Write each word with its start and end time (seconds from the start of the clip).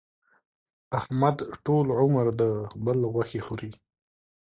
احمد 0.99 1.37
ټول 1.65 1.85
عمر 1.99 2.25
د 2.39 2.41
بل 2.85 2.99
غوښې 3.13 3.39
خوري. 3.45 3.71